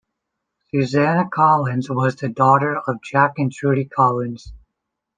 Suzanne 0.71 1.29
Collins 1.29 1.87
was 1.87 2.15
the 2.15 2.27
daughter 2.27 2.75
of 2.75 3.03
Jack 3.03 3.35
and 3.37 3.51
Trudy 3.53 3.85
Collins. 3.85 4.51